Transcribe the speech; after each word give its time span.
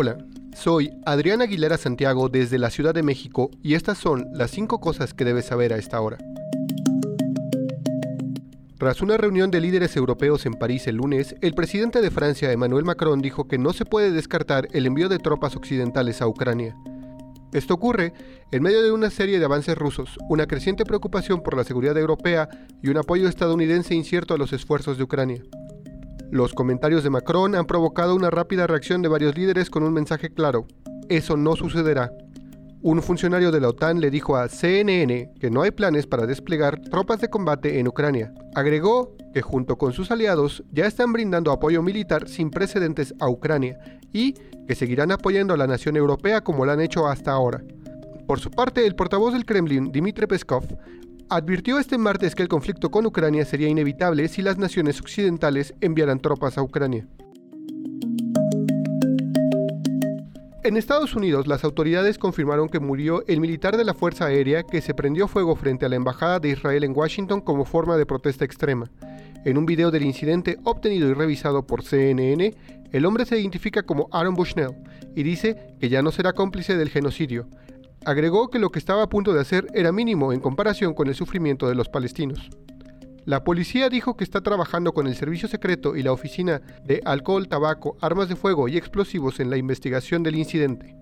Hola, 0.00 0.16
soy 0.54 0.92
Adrián 1.06 1.42
Aguilera 1.42 1.76
Santiago 1.76 2.28
desde 2.28 2.56
la 2.56 2.70
Ciudad 2.70 2.94
de 2.94 3.02
México 3.02 3.50
y 3.64 3.74
estas 3.74 3.98
son 3.98 4.28
las 4.32 4.52
5 4.52 4.78
cosas 4.78 5.12
que 5.12 5.24
debes 5.24 5.46
saber 5.46 5.72
a 5.72 5.76
esta 5.76 6.00
hora. 6.00 6.18
Tras 8.78 9.02
una 9.02 9.16
reunión 9.16 9.50
de 9.50 9.60
líderes 9.60 9.96
europeos 9.96 10.46
en 10.46 10.54
París 10.54 10.86
el 10.86 10.98
lunes, 10.98 11.34
el 11.40 11.52
presidente 11.52 12.00
de 12.00 12.12
Francia, 12.12 12.52
Emmanuel 12.52 12.84
Macron, 12.84 13.20
dijo 13.20 13.48
que 13.48 13.58
no 13.58 13.72
se 13.72 13.86
puede 13.86 14.12
descartar 14.12 14.68
el 14.70 14.86
envío 14.86 15.08
de 15.08 15.18
tropas 15.18 15.56
occidentales 15.56 16.22
a 16.22 16.28
Ucrania. 16.28 16.76
Esto 17.52 17.74
ocurre 17.74 18.12
en 18.52 18.62
medio 18.62 18.84
de 18.84 18.92
una 18.92 19.10
serie 19.10 19.40
de 19.40 19.46
avances 19.46 19.76
rusos, 19.76 20.16
una 20.28 20.46
creciente 20.46 20.84
preocupación 20.84 21.42
por 21.42 21.56
la 21.56 21.64
seguridad 21.64 21.98
europea 21.98 22.48
y 22.84 22.88
un 22.88 22.98
apoyo 22.98 23.26
estadounidense 23.26 23.96
incierto 23.96 24.32
a 24.32 24.38
los 24.38 24.52
esfuerzos 24.52 24.96
de 24.96 25.02
Ucrania. 25.02 25.42
Los 26.30 26.52
comentarios 26.52 27.02
de 27.02 27.08
Macron 27.08 27.54
han 27.54 27.64
provocado 27.64 28.14
una 28.14 28.28
rápida 28.28 28.66
reacción 28.66 29.00
de 29.00 29.08
varios 29.08 29.34
líderes 29.34 29.70
con 29.70 29.82
un 29.82 29.94
mensaje 29.94 30.28
claro. 30.28 30.66
Eso 31.08 31.38
no 31.38 31.56
sucederá. 31.56 32.12
Un 32.82 33.02
funcionario 33.02 33.50
de 33.50 33.60
la 33.60 33.70
OTAN 33.70 34.00
le 34.00 34.10
dijo 34.10 34.36
a 34.36 34.48
CNN 34.48 35.32
que 35.40 35.50
no 35.50 35.62
hay 35.62 35.70
planes 35.70 36.06
para 36.06 36.26
desplegar 36.26 36.80
tropas 36.80 37.20
de 37.20 37.30
combate 37.30 37.80
en 37.80 37.88
Ucrania. 37.88 38.34
Agregó 38.54 39.16
que 39.32 39.40
junto 39.40 39.78
con 39.78 39.94
sus 39.94 40.10
aliados 40.10 40.62
ya 40.70 40.86
están 40.86 41.14
brindando 41.14 41.50
apoyo 41.50 41.82
militar 41.82 42.28
sin 42.28 42.50
precedentes 42.50 43.14
a 43.20 43.28
Ucrania 43.30 43.78
y 44.12 44.34
que 44.66 44.74
seguirán 44.74 45.10
apoyando 45.10 45.54
a 45.54 45.56
la 45.56 45.66
nación 45.66 45.96
europea 45.96 46.42
como 46.42 46.66
lo 46.66 46.72
han 46.72 46.80
hecho 46.82 47.06
hasta 47.08 47.32
ahora. 47.32 47.64
Por 48.26 48.38
su 48.38 48.50
parte, 48.50 48.86
el 48.86 48.94
portavoz 48.94 49.32
del 49.32 49.46
Kremlin, 49.46 49.90
Dmitry 49.90 50.26
Peskov, 50.26 50.64
advirtió 51.30 51.78
este 51.78 51.98
martes 51.98 52.34
que 52.34 52.42
el 52.42 52.48
conflicto 52.48 52.90
con 52.90 53.04
Ucrania 53.06 53.44
sería 53.44 53.68
inevitable 53.68 54.28
si 54.28 54.42
las 54.42 54.58
naciones 54.58 55.00
occidentales 55.00 55.74
enviaran 55.80 56.20
tropas 56.20 56.56
a 56.56 56.62
Ucrania. 56.62 57.06
En 60.64 60.76
Estados 60.76 61.14
Unidos, 61.14 61.46
las 61.46 61.64
autoridades 61.64 62.18
confirmaron 62.18 62.68
que 62.68 62.80
murió 62.80 63.24
el 63.26 63.40
militar 63.40 63.76
de 63.76 63.84
la 63.84 63.94
Fuerza 63.94 64.26
Aérea 64.26 64.64
que 64.64 64.82
se 64.82 64.92
prendió 64.92 65.26
fuego 65.28 65.56
frente 65.56 65.86
a 65.86 65.88
la 65.88 65.96
Embajada 65.96 66.40
de 66.40 66.50
Israel 66.50 66.84
en 66.84 66.94
Washington 66.94 67.40
como 67.40 67.64
forma 67.64 67.96
de 67.96 68.04
protesta 68.04 68.44
extrema. 68.44 68.90
En 69.44 69.56
un 69.56 69.66
video 69.66 69.90
del 69.90 70.04
incidente 70.04 70.58
obtenido 70.64 71.08
y 71.08 71.14
revisado 71.14 71.66
por 71.66 71.84
CNN, 71.84 72.54
el 72.92 73.06
hombre 73.06 73.24
se 73.24 73.38
identifica 73.38 73.82
como 73.82 74.08
Aaron 74.12 74.34
Bushnell 74.34 74.76
y 75.14 75.22
dice 75.22 75.74
que 75.80 75.88
ya 75.88 76.02
no 76.02 76.10
será 76.10 76.32
cómplice 76.32 76.76
del 76.76 76.90
genocidio. 76.90 77.48
Agregó 78.04 78.48
que 78.48 78.58
lo 78.58 78.70
que 78.70 78.78
estaba 78.78 79.02
a 79.02 79.08
punto 79.08 79.32
de 79.32 79.40
hacer 79.40 79.66
era 79.74 79.92
mínimo 79.92 80.32
en 80.32 80.40
comparación 80.40 80.94
con 80.94 81.08
el 81.08 81.14
sufrimiento 81.14 81.68
de 81.68 81.74
los 81.74 81.88
palestinos. 81.88 82.50
La 83.24 83.44
policía 83.44 83.90
dijo 83.90 84.16
que 84.16 84.24
está 84.24 84.40
trabajando 84.40 84.94
con 84.94 85.06
el 85.06 85.14
servicio 85.14 85.48
secreto 85.48 85.96
y 85.96 86.02
la 86.02 86.12
oficina 86.12 86.62
de 86.84 87.02
alcohol, 87.04 87.46
tabaco, 87.46 87.96
armas 88.00 88.28
de 88.28 88.36
fuego 88.36 88.68
y 88.68 88.78
explosivos 88.78 89.38
en 89.40 89.50
la 89.50 89.58
investigación 89.58 90.22
del 90.22 90.36
incidente. 90.36 90.96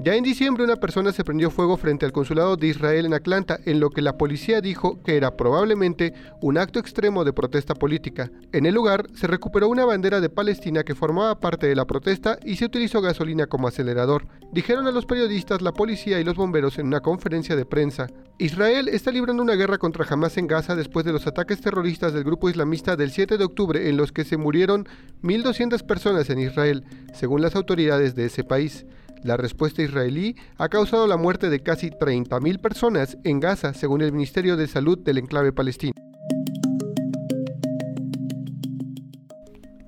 Ya 0.00 0.14
en 0.14 0.22
diciembre 0.22 0.62
una 0.62 0.76
persona 0.76 1.10
se 1.10 1.24
prendió 1.24 1.50
fuego 1.50 1.76
frente 1.76 2.06
al 2.06 2.12
consulado 2.12 2.56
de 2.56 2.68
Israel 2.68 3.06
en 3.06 3.14
Atlanta, 3.14 3.58
en 3.64 3.80
lo 3.80 3.90
que 3.90 4.00
la 4.00 4.16
policía 4.16 4.60
dijo 4.60 5.02
que 5.02 5.16
era 5.16 5.36
probablemente 5.36 6.14
un 6.40 6.56
acto 6.56 6.78
extremo 6.78 7.24
de 7.24 7.32
protesta 7.32 7.74
política. 7.74 8.30
En 8.52 8.64
el 8.64 8.76
lugar 8.76 9.08
se 9.14 9.26
recuperó 9.26 9.68
una 9.68 9.84
bandera 9.84 10.20
de 10.20 10.30
Palestina 10.30 10.84
que 10.84 10.94
formaba 10.94 11.40
parte 11.40 11.66
de 11.66 11.74
la 11.74 11.84
protesta 11.84 12.38
y 12.44 12.54
se 12.54 12.66
utilizó 12.66 13.00
gasolina 13.00 13.48
como 13.48 13.66
acelerador, 13.66 14.28
dijeron 14.52 14.86
a 14.86 14.92
los 14.92 15.04
periodistas 15.04 15.62
la 15.62 15.72
policía 15.72 16.20
y 16.20 16.24
los 16.24 16.36
bomberos 16.36 16.78
en 16.78 16.86
una 16.86 17.00
conferencia 17.00 17.56
de 17.56 17.66
prensa. 17.66 18.06
Israel 18.38 18.86
está 18.86 19.10
librando 19.10 19.42
una 19.42 19.56
guerra 19.56 19.78
contra 19.78 20.06
Hamas 20.08 20.38
en 20.38 20.46
Gaza 20.46 20.76
después 20.76 21.04
de 21.06 21.12
los 21.12 21.26
ataques 21.26 21.60
terroristas 21.60 22.12
del 22.12 22.22
grupo 22.22 22.48
islamista 22.48 22.94
del 22.94 23.10
7 23.10 23.36
de 23.36 23.44
octubre 23.44 23.88
en 23.88 23.96
los 23.96 24.12
que 24.12 24.24
se 24.24 24.36
murieron 24.36 24.86
1.200 25.24 25.84
personas 25.84 26.30
en 26.30 26.38
Israel, 26.38 26.84
según 27.14 27.42
las 27.42 27.56
autoridades 27.56 28.14
de 28.14 28.26
ese 28.26 28.44
país. 28.44 28.86
La 29.22 29.36
respuesta 29.36 29.82
israelí 29.82 30.36
ha 30.58 30.68
causado 30.68 31.06
la 31.06 31.16
muerte 31.16 31.50
de 31.50 31.60
casi 31.60 31.90
30.000 31.90 32.60
personas 32.60 33.18
en 33.24 33.40
Gaza, 33.40 33.74
según 33.74 34.00
el 34.02 34.12
Ministerio 34.12 34.56
de 34.56 34.68
Salud 34.68 34.98
del 34.98 35.18
enclave 35.18 35.52
palestino. 35.52 35.92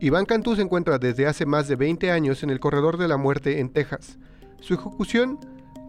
Iván 0.00 0.24
Cantú 0.24 0.56
se 0.56 0.62
encuentra 0.62 0.98
desde 0.98 1.26
hace 1.26 1.44
más 1.44 1.68
de 1.68 1.76
20 1.76 2.10
años 2.10 2.42
en 2.42 2.50
el 2.50 2.58
corredor 2.58 2.96
de 2.96 3.06
la 3.06 3.18
muerte 3.18 3.60
en 3.60 3.70
Texas. 3.70 4.18
Su 4.60 4.74
ejecución, 4.74 5.38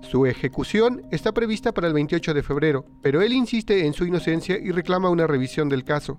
su 0.02 0.26
ejecución 0.26 1.04
está 1.12 1.32
prevista 1.32 1.74
para 1.74 1.88
el 1.88 1.94
28 1.94 2.34
de 2.34 2.44
febrero, 2.44 2.86
pero 3.02 3.22
él 3.22 3.32
insiste 3.34 3.86
en 3.86 3.94
su 3.94 4.06
inocencia 4.06 4.58
y 4.58 4.72
reclama 4.72 5.10
una 5.10 5.28
revisión 5.28 5.70
del 5.70 5.86
caso. 5.86 6.18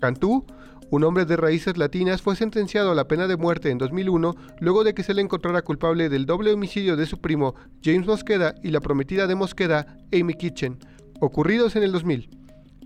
Cantú 0.00 0.44
un 0.90 1.04
hombre 1.04 1.24
de 1.24 1.36
raíces 1.36 1.76
latinas 1.76 2.20
fue 2.20 2.34
sentenciado 2.34 2.90
a 2.90 2.94
la 2.94 3.06
pena 3.06 3.28
de 3.28 3.36
muerte 3.36 3.70
en 3.70 3.78
2001 3.78 4.34
luego 4.58 4.82
de 4.82 4.92
que 4.92 5.04
se 5.04 5.14
le 5.14 5.22
encontrara 5.22 5.62
culpable 5.62 6.08
del 6.08 6.26
doble 6.26 6.52
homicidio 6.52 6.96
de 6.96 7.06
su 7.06 7.20
primo 7.20 7.54
James 7.82 8.06
Mosqueda 8.06 8.56
y 8.62 8.70
la 8.70 8.80
prometida 8.80 9.28
de 9.28 9.36
Mosqueda, 9.36 9.98
Amy 10.12 10.34
Kitchen, 10.34 10.78
ocurridos 11.20 11.76
en 11.76 11.84
el 11.84 11.92
2000. 11.92 12.30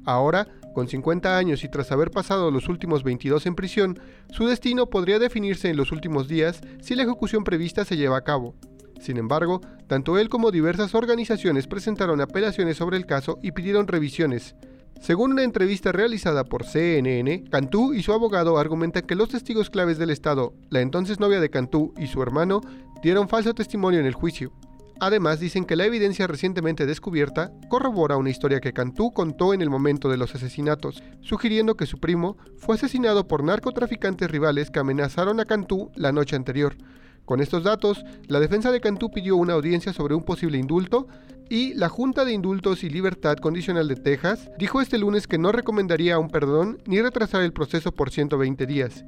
Ahora, 0.05 0.49
con 0.75 0.87
50 0.87 1.39
años 1.39 1.65
y 1.65 1.69
tras 1.71 1.93
haber 1.93 2.11
pasado 2.11 2.51
los 2.51 2.69
últimos 2.69 3.05
22 3.05 3.47
en 3.47 3.55
prisión, 3.55 3.99
su 4.31 4.47
destino 4.47 4.91
podría 4.91 5.19
definirse 5.19 5.71
en 5.71 5.77
los 5.79 5.91
últimos 5.91 6.29
días 6.29 6.61
si 6.83 6.95
la 6.95 7.05
ejecución 7.05 7.43
prevista 7.43 7.87
se 7.87 7.97
lleva 7.97 8.19
a 8.19 8.25
cabo. 8.25 8.55
Sin 9.01 9.17
embargo, 9.17 9.61
tanto 9.87 10.19
él 10.19 10.29
como 10.29 10.51
diversas 10.51 10.95
organizaciones 10.95 11.67
presentaron 11.67 12.21
apelaciones 12.21 12.77
sobre 12.77 12.97
el 12.99 13.07
caso 13.07 13.39
y 13.43 13.53
pidieron 13.53 13.89
revisiones. 13.89 14.57
Según 15.01 15.33
una 15.33 15.43
entrevista 15.43 15.93
realizada 15.93 16.45
por 16.45 16.65
CNN, 16.65 17.45
Cantú 17.51 17.93
y 17.93 18.03
su 18.03 18.13
abogado 18.13 18.59
argumentan 18.59 19.03
que 19.03 19.15
los 19.15 19.29
testigos 19.29 19.69
claves 19.69 19.99
del 19.99 20.11
Estado, 20.11 20.55
la 20.71 20.81
entonces 20.81 21.21
novia 21.21 21.41
de 21.41 21.51
Cantú 21.51 21.93
y 21.99 22.07
su 22.07 22.23
hermano, 22.23 22.63
dieron 23.03 23.29
falso 23.29 23.55
testimonio 23.55 24.01
en 24.01 24.07
el 24.07 24.15
juicio. 24.15 24.53
Además, 25.01 25.41
dicen 25.41 25.65
que 25.65 25.77
la 25.77 25.85
evidencia 25.85 26.27
recientemente 26.27 26.87
descubierta 26.87 27.53
corrobora 27.69 28.17
una 28.17 28.31
historia 28.31 28.61
que 28.61 28.73
Cantú 28.73 29.13
contó 29.13 29.53
en 29.53 29.61
el 29.61 29.69
momento 29.69 30.09
de 30.09 30.17
los 30.17 30.35
asesinatos, 30.35 31.03
sugiriendo 31.21 31.77
que 31.77 31.87
su 31.87 31.99
primo 31.99 32.37
fue 32.57 32.77
asesinado 32.77 33.27
por 33.27 33.43
narcotraficantes 33.43 34.31
rivales 34.31 34.71
que 34.71 34.79
amenazaron 34.79 35.41
a 35.41 35.45
Cantú 35.45 35.91
la 35.97 36.13
noche 36.13 36.37
anterior. 36.37 36.77
Con 37.25 37.41
estos 37.41 37.65
datos, 37.65 38.05
la 38.29 38.39
defensa 38.39 38.71
de 38.71 38.81
Cantú 38.81 39.11
pidió 39.11 39.37
una 39.37 39.55
audiencia 39.55 39.93
sobre 39.93 40.15
un 40.15 40.23
posible 40.23 40.59
indulto 40.59 41.09
y 41.49 41.75
la 41.75 41.89
Junta 41.89 42.25
de 42.25 42.33
Indultos 42.33 42.85
y 42.85 42.91
Libertad 42.91 43.37
Condicional 43.37 43.89
de 43.89 43.97
Texas 43.97 44.51
dijo 44.59 44.81
este 44.81 44.99
lunes 44.99 45.27
que 45.27 45.39
no 45.39 45.53
recomendaría 45.53 46.19
un 46.19 46.29
perdón 46.29 46.79
ni 46.87 47.01
retrasar 47.01 47.43
el 47.43 47.53
proceso 47.53 47.93
por 47.93 48.11
120 48.11 48.67
días. 48.67 49.05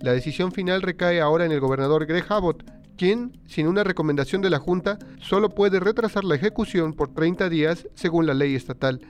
La 0.00 0.12
decisión 0.12 0.52
final 0.52 0.82
recae 0.82 1.20
ahora 1.20 1.44
en 1.44 1.52
el 1.52 1.60
gobernador 1.60 2.06
Greg 2.06 2.24
Abbott, 2.28 2.64
quien, 2.96 3.40
sin 3.46 3.66
una 3.66 3.84
recomendación 3.84 4.42
de 4.42 4.50
la 4.50 4.58
Junta, 4.58 4.98
solo 5.20 5.50
puede 5.50 5.80
retrasar 5.80 6.24
la 6.24 6.34
ejecución 6.34 6.92
por 6.92 7.12
30 7.14 7.48
días 7.48 7.88
según 7.94 8.26
la 8.26 8.34
ley 8.34 8.54
estatal. 8.54 9.00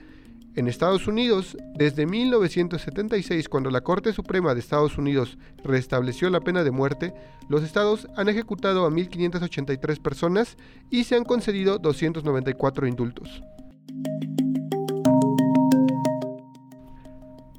En 0.55 0.67
Estados 0.67 1.07
Unidos, 1.07 1.57
desde 1.73 2.05
1976, 2.05 3.49
cuando 3.49 3.71
la 3.71 3.81
Corte 3.81 4.13
Suprema 4.13 4.53
de 4.53 4.59
Estados 4.59 4.99
Unidos 4.99 5.39
restableció 5.63 6.29
la 6.29 6.41
pena 6.41 6.63
de 6.63 6.69
muerte, 6.69 7.11
los 7.49 7.63
estados 7.63 8.07
han 8.15 8.29
ejecutado 8.29 8.85
a 8.85 8.91
1.583 8.91 9.99
personas 9.99 10.57
y 10.91 11.05
se 11.05 11.15
han 11.15 11.23
concedido 11.23 11.79
294 11.79 12.85
indultos. 12.85 13.41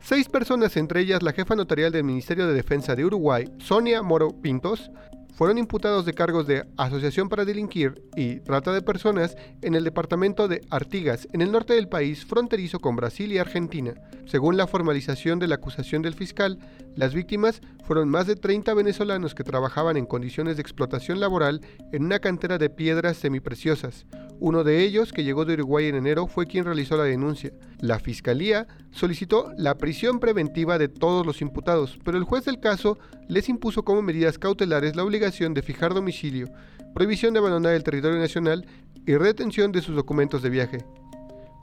Seis 0.00 0.28
personas, 0.28 0.76
entre 0.76 1.00
ellas 1.00 1.22
la 1.22 1.32
jefa 1.32 1.56
notarial 1.56 1.91
del 1.91 2.05
Ministerio 2.05 2.47
de 2.47 2.55
Defensa 2.55 2.94
de 2.94 3.05
Uruguay, 3.05 3.50
Sonia 3.59 4.03
Moro 4.03 4.31
Pintos, 4.41 4.93
fueron 5.34 5.59
imputados 5.59 6.05
de 6.05 6.15
cargos 6.15 6.47
de 6.47 6.65
asociación 6.77 7.28
para 7.28 7.45
delinquir 7.45 8.03
y 8.17 8.41
trata 8.41 8.72
de 8.72 8.83
personas 8.83 9.37
en 9.62 9.75
el 9.75 9.84
departamento 9.84 10.49
de 10.49 10.61
Artigas, 10.71 11.28
en 11.33 11.43
el 11.43 11.53
norte 11.53 11.75
del 11.75 11.89
país, 11.89 12.25
fronterizo 12.25 12.81
con 12.81 12.97
Brasil 12.97 13.33
y 13.33 13.39
Argentina. 13.39 13.94
Según 14.27 14.56
la 14.56 14.67
formalización 14.67 15.39
de 15.39 15.49
la 15.49 15.56
acusación 15.56 16.03
del 16.03 16.15
fiscal, 16.15 16.59
las 16.94 17.14
víctimas 17.14 17.61
fueron 17.85 18.09
más 18.09 18.26
de 18.26 18.37
30 18.37 18.73
venezolanos 18.75 19.35
que 19.35 19.44
trabajaban 19.44 19.97
en 19.97 20.06
condiciones 20.06 20.56
de 20.56 20.62
explotación 20.62 21.20
laboral 21.20 21.61
en 21.93 22.05
una 22.05 22.20
cantera 22.20 22.56
de 22.59 22.70
piedras 22.70 23.17
semipreciosas. 23.17 24.06
Uno 24.41 24.65
de 24.65 24.83
ellos, 24.83 25.13
que 25.13 25.25
llegó 25.25 25.45
de 25.45 25.55
Uruguay 25.55 25.87
en 25.87 25.95
enero, 25.95 26.27
fue 26.27 26.47
quien 26.47 26.65
realizó 26.65 26.97
la 26.97 27.05
denuncia. 27.05 27.53
La 27.81 27.99
fiscalía 27.99 28.67
solicitó 28.91 29.53
la 29.57 29.77
prisión 29.77 30.21
preventiva 30.21 30.79
de 30.79 30.89
todos 30.89 31.25
los 31.25 31.41
imputados, 31.41 31.99
pero 32.05 32.19
el 32.19 32.25
juez 32.25 32.45
del 32.45 32.61
caso 32.61 32.99
les 33.29 33.49
impuso 33.49 33.85
como 33.85 34.03
medidas 34.03 34.39
cautelares 34.39 34.97
la 34.97 35.05
obligación 35.05 35.55
de 35.55 35.63
fijar 35.63 35.95
domicilio, 35.95 36.49
prohibición 36.95 37.33
de 37.33 37.41
abandonar 37.41 37.75
el 37.75 37.85
territorio 37.85 38.19
nacional 38.19 38.67
y 39.07 39.17
retención 39.17 39.73
de 39.73 39.83
sus 39.83 39.95
documentos 39.95 40.43
de 40.43 40.51
viaje 40.51 40.79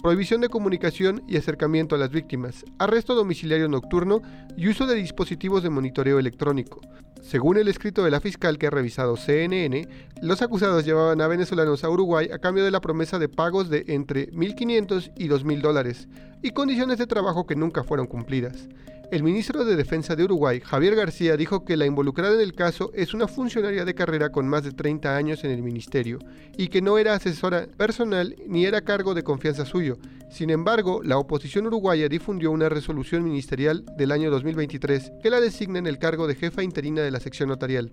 prohibición 0.02 0.42
de 0.42 0.50
comunicación 0.50 1.24
y 1.28 1.38
acercamiento 1.38 1.96
a 1.96 1.98
las 2.00 2.10
víctimas, 2.10 2.66
arresto 2.80 3.14
domiciliario 3.14 3.68
nocturno 3.68 4.22
y 4.58 4.68
uso 4.68 4.88
de 4.88 4.96
dispositivos 4.96 5.62
de 5.62 5.70
monitoreo 5.70 6.18
electrónico. 6.18 6.82
Según 7.22 7.58
el 7.58 7.68
escrito 7.68 8.04
de 8.04 8.10
la 8.10 8.20
fiscal 8.20 8.58
que 8.58 8.68
ha 8.68 8.72
revisado 8.72 9.16
CNN, 9.16 9.88
los 10.24 10.42
acusados 10.42 10.86
llevaban 10.86 11.22
a 11.22 11.28
venezolanos 11.28 11.84
a 11.84 11.90
Uruguay 11.90 12.30
a 12.34 12.40
cambio 12.40 12.64
de 12.64 12.72
la 12.72 12.82
promesa 12.82 13.20
de 13.20 13.30
pagos 13.30 13.70
de 13.70 13.86
entre 13.88 14.32
1.500 14.32 15.12
y 15.16 15.28
2.000 15.28 15.62
dólares 15.62 16.08
y 16.42 16.52
condiciones 16.52 16.98
de 16.98 17.06
trabajo 17.06 17.46
que 17.46 17.56
nunca 17.56 17.84
fueron 17.84 18.08
cumplidas. 18.08 18.68
El 19.12 19.24
ministro 19.24 19.66
de 19.66 19.76
Defensa 19.76 20.16
de 20.16 20.24
Uruguay, 20.24 20.62
Javier 20.64 20.96
García, 20.96 21.36
dijo 21.36 21.66
que 21.66 21.76
la 21.76 21.86
involucrada 21.86 22.36
en 22.36 22.40
el 22.40 22.54
caso 22.54 22.92
es 22.94 23.14
una 23.14 23.28
funcionaria 23.28 23.84
de 23.84 23.94
carrera 23.94 24.32
con 24.32 24.48
más 24.48 24.64
de 24.64 24.72
30 24.72 25.18
años 25.18 25.44
en 25.44 25.52
el 25.52 25.62
ministerio 25.62 26.20
y 26.58 26.70
que 26.70 26.82
no 26.82 26.98
era 26.98 27.14
asesora 27.14 27.68
personal 27.76 28.38
ni 28.48 28.66
era 28.66 28.80
cargo 28.80 29.14
de 29.14 29.24
confianza 29.24 29.66
suyo. 29.66 29.98
Sin 30.30 30.50
embargo, 30.50 31.02
la 31.04 31.18
oposición 31.18 31.68
uruguaya 31.68 32.08
difundió 32.08 32.52
una 32.52 32.70
resolución 32.70 33.26
ministerial 33.26 33.84
del 33.98 34.14
año 34.14 34.32
2023 34.32 35.12
que 35.22 35.30
la 35.30 35.42
designa 35.42 35.80
en 35.80 35.88
el 35.88 36.00
cargo 36.00 36.26
de 36.26 36.36
jefa 36.36 36.64
interina 36.64 37.02
de 37.02 37.12
la 37.12 37.20
sección 37.20 37.50
notarial. 37.50 37.92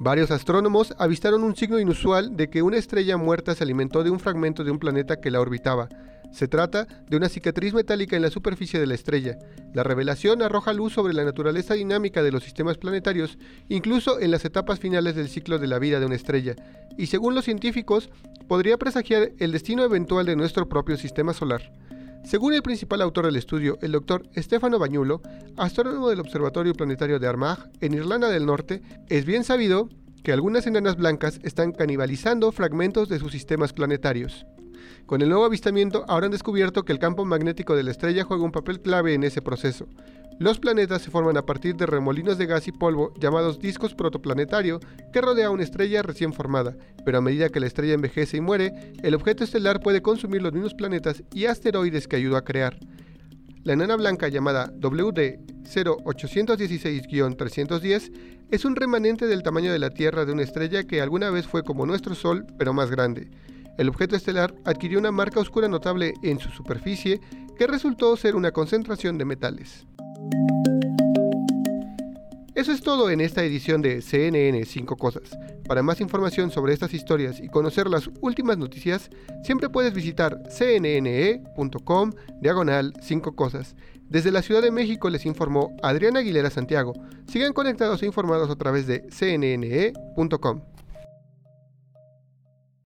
Varios 0.00 0.30
astrónomos 0.30 0.94
avistaron 0.96 1.44
un 1.44 1.54
signo 1.54 1.78
inusual 1.78 2.34
de 2.34 2.48
que 2.48 2.62
una 2.62 2.78
estrella 2.78 3.18
muerta 3.18 3.54
se 3.54 3.62
alimentó 3.62 4.04
de 4.04 4.10
un 4.10 4.18
fragmento 4.18 4.64
de 4.64 4.70
un 4.70 4.78
planeta 4.78 5.20
que 5.20 5.30
la 5.30 5.38
orbitaba. 5.38 5.90
Se 6.32 6.48
trata 6.48 6.86
de 7.08 7.16
una 7.16 7.28
cicatriz 7.28 7.74
metálica 7.74 8.16
en 8.16 8.22
la 8.22 8.30
superficie 8.30 8.78
de 8.78 8.86
la 8.86 8.94
estrella. 8.94 9.38
La 9.74 9.82
revelación 9.82 10.42
arroja 10.42 10.72
luz 10.72 10.92
sobre 10.92 11.14
la 11.14 11.24
naturaleza 11.24 11.74
dinámica 11.74 12.22
de 12.22 12.32
los 12.32 12.44
sistemas 12.44 12.78
planetarios, 12.78 13.38
incluso 13.68 14.20
en 14.20 14.30
las 14.30 14.44
etapas 14.44 14.78
finales 14.78 15.16
del 15.16 15.28
ciclo 15.28 15.58
de 15.58 15.66
la 15.66 15.78
vida 15.78 16.00
de 16.00 16.06
una 16.06 16.14
estrella, 16.14 16.54
y 16.96 17.06
según 17.06 17.34
los 17.34 17.44
científicos, 17.44 18.10
podría 18.46 18.78
presagiar 18.78 19.32
el 19.38 19.52
destino 19.52 19.84
eventual 19.84 20.26
de 20.26 20.36
nuestro 20.36 20.68
propio 20.68 20.96
sistema 20.96 21.32
solar. 21.32 21.72
Según 22.24 22.52
el 22.52 22.62
principal 22.62 23.00
autor 23.00 23.26
del 23.26 23.36
estudio, 23.36 23.78
el 23.80 23.92
doctor 23.92 24.28
Stefano 24.36 24.78
Bañulo, 24.78 25.22
astrónomo 25.56 26.10
del 26.10 26.20
Observatorio 26.20 26.74
Planetario 26.74 27.18
de 27.18 27.26
Armagh, 27.26 27.70
en 27.80 27.94
Irlanda 27.94 28.28
del 28.28 28.44
Norte, 28.44 28.82
es 29.08 29.24
bien 29.24 29.44
sabido 29.44 29.88
que 30.22 30.32
algunas 30.32 30.66
enanas 30.66 30.96
blancas 30.96 31.40
están 31.42 31.72
canibalizando 31.72 32.52
fragmentos 32.52 33.08
de 33.08 33.18
sus 33.18 33.32
sistemas 33.32 33.72
planetarios. 33.72 34.44
Con 35.06 35.22
el 35.22 35.28
nuevo 35.28 35.44
avistamiento 35.44 36.04
habrán 36.08 36.30
descubierto 36.30 36.84
que 36.84 36.92
el 36.92 36.98
campo 36.98 37.24
magnético 37.24 37.76
de 37.76 37.82
la 37.82 37.90
estrella 37.90 38.24
juega 38.24 38.44
un 38.44 38.52
papel 38.52 38.80
clave 38.80 39.14
en 39.14 39.24
ese 39.24 39.42
proceso. 39.42 39.86
Los 40.38 40.60
planetas 40.60 41.02
se 41.02 41.10
forman 41.10 41.36
a 41.36 41.42
partir 41.42 41.74
de 41.74 41.86
remolinos 41.86 42.38
de 42.38 42.46
gas 42.46 42.68
y 42.68 42.72
polvo 42.72 43.12
llamados 43.18 43.58
discos 43.58 43.94
protoplanetario 43.94 44.78
que 45.12 45.20
rodea 45.20 45.50
una 45.50 45.64
estrella 45.64 46.02
recién 46.02 46.32
formada, 46.32 46.76
pero 47.04 47.18
a 47.18 47.20
medida 47.20 47.48
que 47.48 47.58
la 47.58 47.66
estrella 47.66 47.94
envejece 47.94 48.36
y 48.36 48.40
muere, 48.40 48.92
el 49.02 49.16
objeto 49.16 49.42
estelar 49.42 49.80
puede 49.80 50.00
consumir 50.00 50.42
los 50.42 50.52
mismos 50.52 50.74
planetas 50.74 51.24
y 51.32 51.46
asteroides 51.46 52.06
que 52.06 52.16
ayudó 52.16 52.36
a 52.36 52.44
crear. 52.44 52.78
La 53.64 53.72
enana 53.72 53.96
blanca 53.96 54.28
llamada 54.28 54.72
WD 54.78 55.40
0816-310 55.64 58.12
es 58.50 58.64
un 58.64 58.76
remanente 58.76 59.26
del 59.26 59.42
tamaño 59.42 59.70
de 59.72 59.80
la 59.80 59.90
Tierra 59.90 60.24
de 60.24 60.32
una 60.32 60.42
estrella 60.42 60.84
que 60.84 61.02
alguna 61.02 61.28
vez 61.30 61.46
fue 61.46 61.64
como 61.64 61.84
nuestro 61.84 62.14
Sol, 62.14 62.46
pero 62.58 62.72
más 62.72 62.90
grande. 62.90 63.28
El 63.78 63.88
objeto 63.88 64.16
estelar 64.16 64.54
adquirió 64.64 64.98
una 64.98 65.12
marca 65.12 65.38
oscura 65.38 65.68
notable 65.68 66.14
en 66.22 66.40
su 66.40 66.50
superficie 66.50 67.20
que 67.56 67.68
resultó 67.68 68.16
ser 68.16 68.34
una 68.34 68.50
concentración 68.50 69.16
de 69.18 69.24
metales. 69.24 69.86
Eso 72.56 72.72
es 72.72 72.80
todo 72.80 73.08
en 73.08 73.20
esta 73.20 73.44
edición 73.44 73.82
de 73.82 74.02
CNN 74.02 74.64
5 74.64 74.96
Cosas. 74.96 75.38
Para 75.68 75.84
más 75.84 76.00
información 76.00 76.50
sobre 76.50 76.72
estas 76.72 76.92
historias 76.92 77.38
y 77.38 77.48
conocer 77.48 77.88
las 77.88 78.10
últimas 78.20 78.58
noticias, 78.58 79.10
siempre 79.44 79.68
puedes 79.68 79.94
visitar 79.94 80.42
cnne.com 80.48 82.10
diagonal 82.40 82.94
5 83.00 83.36
Cosas. 83.36 83.76
Desde 84.08 84.32
la 84.32 84.42
Ciudad 84.42 84.62
de 84.62 84.72
México 84.72 85.08
les 85.08 85.24
informó 85.24 85.76
Adrián 85.84 86.16
Aguilera 86.16 86.50
Santiago. 86.50 86.94
Sigan 87.28 87.52
conectados 87.52 88.02
e 88.02 88.06
informados 88.06 88.50
a 88.50 88.56
través 88.56 88.88
de 88.88 89.06
cnne.com. 89.08 90.62